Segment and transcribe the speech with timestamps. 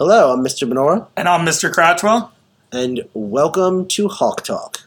[0.00, 0.66] Hello, I'm Mr.
[0.66, 1.70] Benora, And I'm Mr.
[1.70, 2.30] Cratchwell.
[2.72, 4.78] and welcome to Hawk Talk.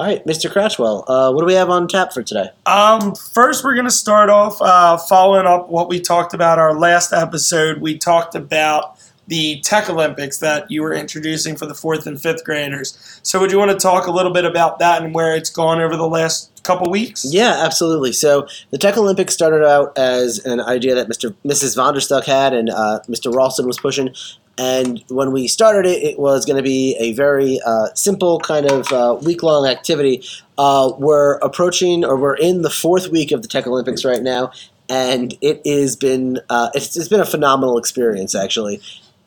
[0.00, 0.50] All right, Mr.
[0.50, 2.48] Cratchwell, uh, what do we have on tap for today?
[2.64, 6.72] Um, first, we're going to start off uh, following up what we talked about our
[6.72, 7.82] last episode.
[7.82, 12.44] We talked about the Tech Olympics that you were introducing for the fourth and fifth
[12.44, 13.20] graders.
[13.22, 15.82] So, would you want to talk a little bit about that and where it's gone
[15.82, 17.26] over the last couple weeks?
[17.28, 18.12] Yeah, absolutely.
[18.12, 21.34] So the Tech Olympics started out as an idea that Mr.
[21.44, 21.76] Mrs.
[21.76, 23.34] Vonderstuck had and uh, Mr.
[23.34, 24.14] Ralston was pushing.
[24.60, 28.70] And when we started it, it was going to be a very uh, simple kind
[28.70, 30.22] of uh, week long activity.
[30.58, 34.52] Uh, we're approaching, or we're in the fourth week of the Tech Olympics right now,
[34.90, 38.34] and it has been uh, it's, it's been a phenomenal experience.
[38.34, 38.82] Actually,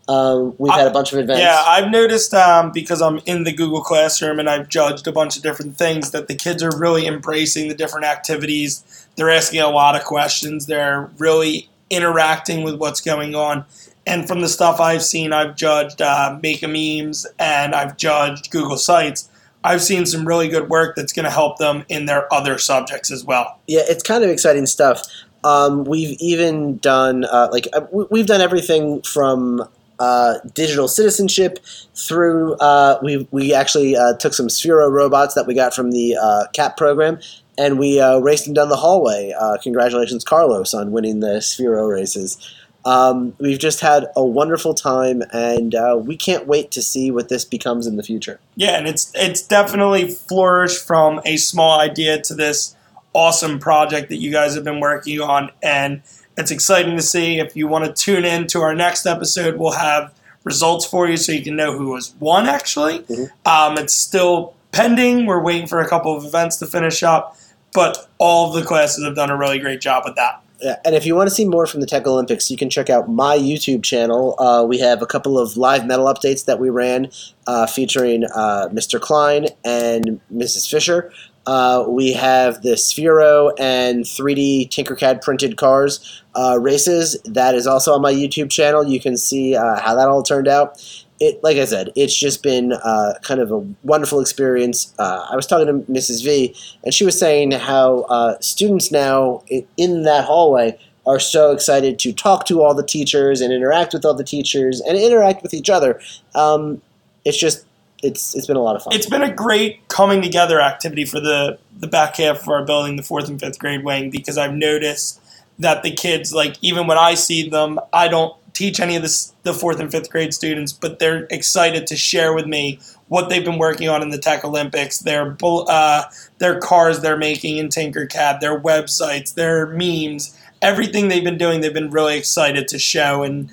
[0.07, 1.41] um, we've had a bunch of events.
[1.41, 5.35] Yeah, I've noticed um, because I'm in the Google Classroom and I've judged a bunch
[5.35, 9.07] of different things that the kids are really embracing the different activities.
[9.15, 10.67] They're asking a lot of questions.
[10.67, 13.65] They're really interacting with what's going on.
[14.05, 18.51] And from the stuff I've seen, I've judged uh, Make a Memes and I've judged
[18.51, 19.29] Google Sites.
[19.63, 23.11] I've seen some really good work that's going to help them in their other subjects
[23.11, 23.59] as well.
[23.67, 25.01] Yeah, it's kind of exciting stuff.
[25.45, 29.67] Um, we've even done uh, like uh, we- we've done everything from
[29.99, 31.59] uh, digital citizenship
[31.95, 36.17] through uh, we we actually uh, took some Sphero robots that we got from the
[36.21, 37.19] uh, CAP program
[37.57, 39.33] and we raced them down the hallway.
[39.61, 42.37] Congratulations, Carlos, on winning the Sphero races.
[42.85, 47.29] Um, we've just had a wonderful time, and uh, we can't wait to see what
[47.29, 48.39] this becomes in the future.
[48.55, 52.75] Yeah, and it's it's definitely flourished from a small idea to this
[53.13, 56.01] awesome project that you guys have been working on, and
[56.37, 57.39] it's exciting to see.
[57.39, 61.15] If you want to tune in to our next episode, we'll have results for you
[61.15, 62.47] so you can know who has won.
[62.49, 63.29] Actually, Mhm.
[63.45, 65.25] um, it's still pending.
[65.25, 67.37] We're waiting for a couple of events to finish up,
[67.73, 70.41] but all of the classes have done a really great job with that.
[70.85, 73.09] And if you want to see more from the Tech Olympics, you can check out
[73.09, 74.35] my YouTube channel.
[74.39, 77.09] Uh, we have a couple of live medal updates that we ran
[77.47, 78.99] uh, featuring uh, Mr.
[78.99, 80.69] Klein and Mrs.
[80.69, 81.11] Fisher.
[81.45, 87.21] Uh, we have the Sphero and 3D Tinkercad printed cars uh, races.
[87.25, 88.85] That is also on my YouTube channel.
[88.85, 90.81] You can see uh, how that all turned out.
[91.19, 94.93] It, like I said, it's just been uh, kind of a wonderful experience.
[94.99, 96.23] Uh, I was talking to Mrs.
[96.23, 99.43] V, and she was saying how uh, students now
[99.77, 104.05] in that hallway are so excited to talk to all the teachers and interact with
[104.05, 105.99] all the teachers and interact with each other.
[106.33, 106.81] Um,
[107.25, 107.65] it's just
[108.01, 108.93] it's it's been a lot of fun.
[108.93, 112.95] It's been a great coming together activity for the the back half of our building,
[112.95, 115.21] the fourth and fifth grade wing, because I've noticed
[115.59, 119.33] that the kids, like even when I see them, I don't teach any of this,
[119.43, 123.45] the fourth and fifth grade students, but they're excited to share with me what they've
[123.45, 126.03] been working on in the Tech Olympics, their uh,
[126.39, 131.61] their cars they're making in Tinkercad, their websites, their memes, everything they've been doing.
[131.61, 133.51] They've been really excited to show and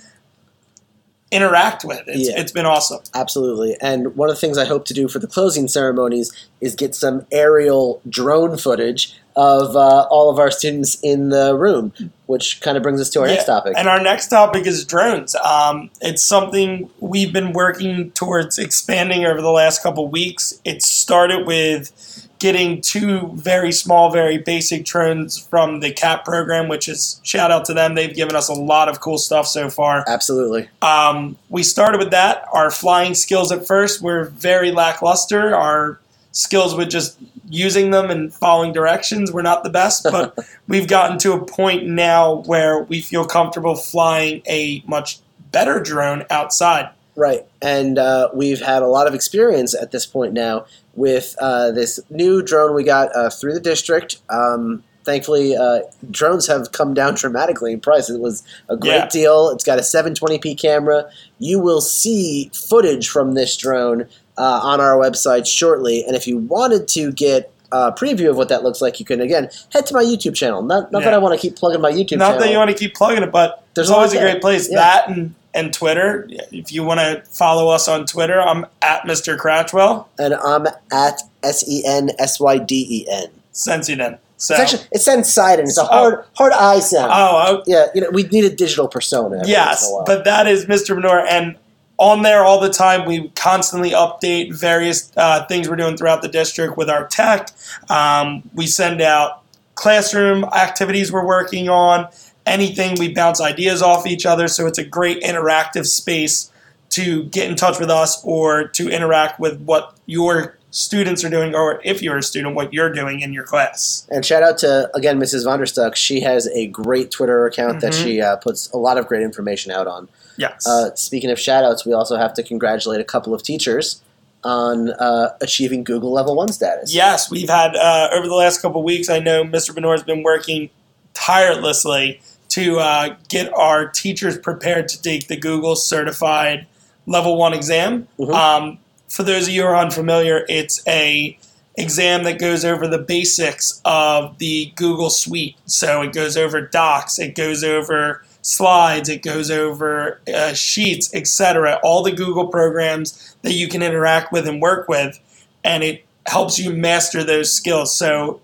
[1.30, 2.02] interact with.
[2.06, 2.40] It's, Yeah.
[2.40, 3.00] it's been awesome.
[3.14, 3.76] Absolutely.
[3.80, 6.94] And one of the things I hope to do for the closing ceremonies is get
[6.94, 11.94] some aerial drone footage of uh, all of our students in the room,
[12.26, 13.72] which kind of brings us to our next topic.
[13.74, 15.34] And our next topic is drones.
[15.36, 20.60] Um, it's something we've been working towards expanding over the last couple weeks.
[20.66, 26.86] It started with getting two very small, very basic drones from the CAP program, which
[26.86, 27.94] is shout out to them.
[27.94, 30.04] They've given us a lot of cool stuff so far.
[30.06, 30.68] Absolutely.
[30.82, 32.44] Um, we started with that.
[32.52, 35.54] Our flying skills at first were very lackluster.
[35.54, 35.98] Our
[36.32, 37.18] skills with just
[37.48, 40.36] using them and following directions were not the best, but
[40.68, 45.18] we've gotten to a point now where we feel comfortable flying a much
[45.50, 46.90] better drone outside.
[47.16, 47.44] Right.
[47.60, 51.98] And uh, we've had a lot of experience at this point now with uh, this
[52.08, 54.18] new drone we got uh, through the district.
[54.30, 55.80] Um, thankfully, uh,
[56.10, 58.08] drones have come down dramatically in price.
[58.08, 59.08] It was a great Yeah.
[59.08, 59.50] deal.
[59.50, 61.10] It's got a 720p camera.
[61.38, 64.06] You will see footage from this drone
[64.40, 66.04] uh, on our website shortly.
[66.06, 69.20] And if you wanted to get a preview of what that looks like, you can,
[69.20, 70.62] again, head to my YouTube channel.
[70.62, 72.40] Not, not that I want to keep plugging my YouTube Not channel.
[72.40, 74.30] that you want to keep plugging it, but There's there's a lot always a there.
[74.32, 74.68] great place.
[74.70, 74.76] Yeah.
[74.78, 76.26] That and, and Twitter.
[76.50, 79.38] If you want to follow us on Twitter, I'm at Mr.
[79.38, 80.08] Cratchwell.
[80.18, 83.26] and I'm at S E N S Y D E N.
[83.52, 84.18] Sensiden.
[84.36, 85.86] So, It's actually it sounds side and it's a Oh.
[85.86, 87.12] hard hard I sound.
[87.14, 89.26] oh, yeah, you know, we need a digital persona.
[89.26, 90.94] every once in Yes, but that is Mr.
[90.96, 91.56] Manure, and
[92.00, 96.28] on there all the time we constantly update various uh, things we're doing throughout the
[96.28, 97.50] district with our tech.
[97.90, 99.44] Um, we send out
[99.74, 102.08] classroom activities we're working on,
[102.46, 102.96] anything.
[102.98, 106.50] We bounce ideas off each other, so it's a great interactive space
[106.90, 111.54] to get in touch with us or to interact with what your students are doing,
[111.54, 114.06] or if you're a student, what you're doing in your class.
[114.10, 115.44] And shout out to again Mrs.
[115.44, 115.96] Vonderstuck.
[115.96, 118.02] She has a great Twitter account that Mhm.
[118.04, 120.08] she uh, puts a lot of great information out on.
[120.36, 120.66] Yes.
[120.66, 124.00] Uh, speaking of shout outs, we also have to congratulate a couple of teachers
[124.42, 126.94] on uh, achieving Google Level 1 status.
[126.94, 129.10] Yes, we've had uh, over the last couple of weeks.
[129.10, 129.74] I know Mr.
[129.74, 130.70] Benor has been working
[131.12, 136.66] tirelessly to uh, get our teachers prepared to take the Google Certified
[137.06, 138.08] Level One exam.
[138.18, 138.32] Mhm.
[138.34, 138.78] Um,
[139.10, 141.36] for those of you who are unfamiliar, it's a
[141.76, 145.56] exam that goes over the basics of the Google Suite.
[145.66, 151.80] So it goes over Docs, it goes over slides, it goes over uh, sheets, etc.
[151.82, 155.18] All the Google programs that you can interact with and work with,
[155.64, 157.94] and it helps you master those skills.
[157.94, 158.40] So,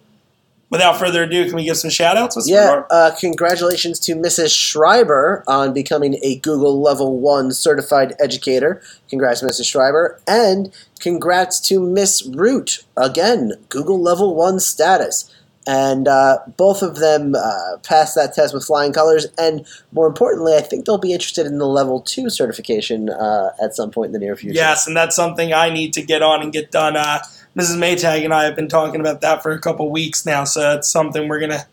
[0.71, 2.49] without further ado, can we give some shout outs?
[2.49, 4.57] Yeah, uh, congratulations to Mrs.
[4.57, 8.83] Schreiber on becoming a Google Level 1 certified educator.
[9.09, 9.67] Congrats, Mrs.
[9.67, 10.21] Schreiber.
[10.27, 12.85] And congrats to Miss Root.
[12.97, 15.33] Again, Google Level 1 status.
[15.67, 19.27] And uh, both of them uh, passed that test with flying colors.
[19.37, 23.75] And more importantly, I think they'll be interested in the Level 2 certification uh, at
[23.75, 24.55] some point in the near future.
[24.55, 26.97] Yes, and that's something I need to get on and get done.
[26.97, 27.19] Uh,
[27.57, 27.79] Mrs.
[27.79, 30.89] Maytag and I have been talking about that for a couple weeks now, so it's
[30.89, 31.67] something we're going to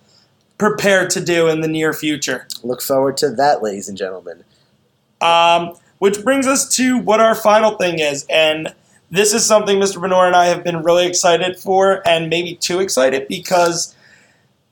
[0.58, 2.48] prepare to do in the near future.
[2.64, 4.44] Look forward to that, ladies and gentlemen.
[5.22, 8.26] Um, which brings us to what our final thing is.
[8.30, 8.74] And
[9.14, 9.98] this is something Mr.
[9.98, 13.96] Benor and I have been really excited for, and maybe too excited because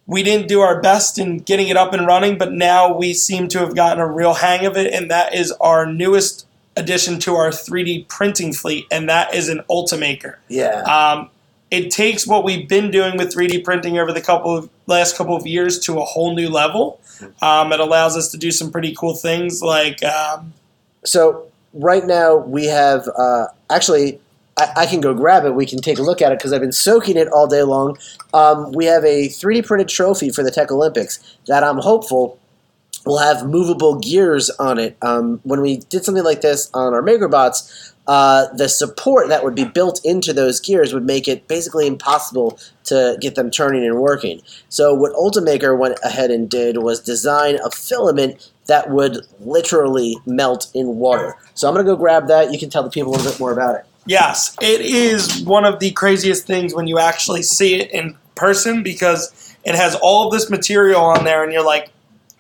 [0.08, 3.48] we didn't do our best in getting it up and running, but now we seem
[3.50, 7.36] to have gotten a real hang of it, and that is our newest addition to
[7.36, 10.38] our 3D printing fleet, and that is an Ultimaker.
[10.48, 10.82] Yeah.
[10.86, 11.30] Um,
[11.70, 15.36] it takes what we've been doing with 3D printing over the couple of last couple
[15.36, 17.00] of years to a whole new level.
[17.44, 20.54] Um, it allows us to do some pretty cool things like um,
[21.06, 24.20] So right now we have uh, actually.
[24.58, 25.56] I, I can go grab it.
[25.56, 27.98] We can take a look at it because I've been soaking it all day long.
[28.34, 32.40] Um, we have a 3D printed trophy for the Tech Olympics that I'm hopeful
[33.06, 34.98] will have movable gears on it.
[35.02, 39.56] Um, when we did something like this on our MakerBots, uh, the support that would
[39.56, 43.96] be built into those gears would make it basically impossible to get them turning and
[44.00, 44.42] working.
[44.70, 50.70] So what Ultimaker went ahead and did was design a filament that would literally melt
[50.74, 51.36] in water.
[51.54, 52.52] So I'm going to go grab that.
[52.52, 53.86] You can tell the people a little bit more about it.
[54.06, 58.82] Yes, it is one of the craziest things when you actually see it in person
[58.82, 61.90] because it has all of this material on there, and you're like,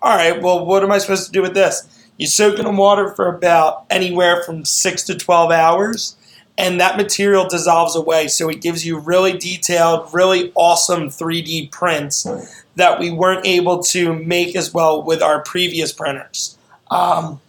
[0.01, 1.87] all right, well, what am I supposed to do with this?
[2.17, 6.15] You soak it in water for about anywhere from six to 12 hours,
[6.57, 8.27] and that material dissolves away.
[8.27, 12.27] So it gives you really detailed, really awesome 3D prints
[12.75, 16.57] that we weren't able to make as well with our previous printers.
[16.89, 17.39] Um,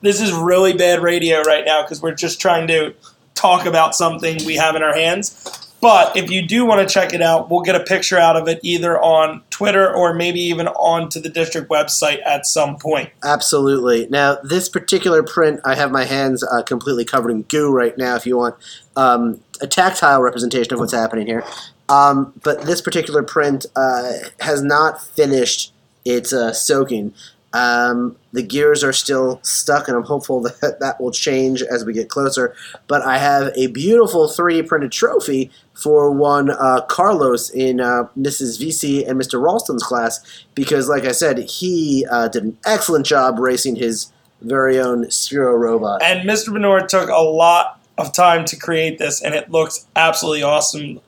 [0.00, 2.94] this is really bad radio right now because we're just trying to
[3.40, 5.68] talk about something we have in our hands.
[5.80, 8.48] But if you do want to check it out, we'll get a picture out of
[8.48, 13.10] it either on Twitter or maybe even onto the district website at some point.
[13.24, 14.06] Absolutely.
[14.08, 18.14] Now, this particular print, I have my hands uh, completely covered in goo right now.
[18.16, 18.56] If you want
[18.94, 21.44] um, a tactile representation of what's happening here,
[21.88, 25.72] um, but this particular print uh, has not finished
[26.04, 27.14] its uh, soaking.
[27.52, 31.92] Um, the gears are still stuck, and I'm hopeful that that will change as we
[31.92, 32.54] get closer.
[32.86, 38.60] But I have a beautiful 3D printed trophy for one uh, Carlos in uh, Mrs.
[38.60, 39.42] VC and Mr.
[39.42, 40.20] Ralston's class
[40.54, 45.58] because, like I said, he uh, did an excellent job racing his very own Sphero
[45.58, 46.02] robot.
[46.02, 46.48] And Mr.
[46.48, 51.00] Benor took a lot of time to create this, and it looks absolutely awesome.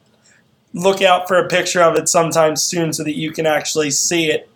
[0.74, 4.30] Look out for a picture of it sometime soon so that you can actually see
[4.30, 4.48] it.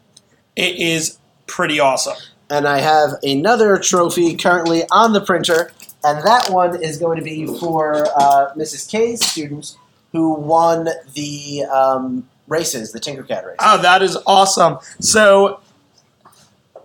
[0.54, 2.16] It is pretty awesome.
[2.50, 5.72] And I have another trophy currently on the printer,
[6.04, 8.88] and that one is going to be for uh, Mrs.
[8.90, 9.76] K's students
[10.12, 13.56] who won the um, races, the Tinkercad race.
[13.60, 14.78] Oh, that is awesome.
[15.00, 15.60] So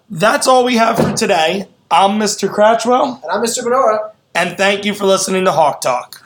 [0.09, 1.67] that's all we have for today.
[1.91, 2.49] I'm Mr.
[2.51, 3.63] Cratchwell, And I'm Mr.
[3.63, 4.11] Benora.
[4.33, 6.20] and thank you for listening to Hawk Talk.